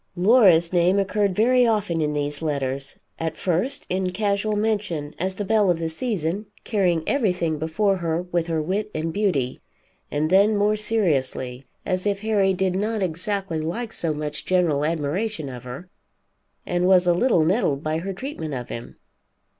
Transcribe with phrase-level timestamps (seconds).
[0.15, 5.45] Laura's name occurred very often in these letters, at first in casual mention as the
[5.45, 9.61] belle of the season, carrying everything before her with her wit and beauty,
[10.09, 15.49] and then more seriously, as if Harry did not exactly like so much general admiration
[15.49, 15.87] of her,
[16.65, 18.95] and was a little nettled by her treatment of him.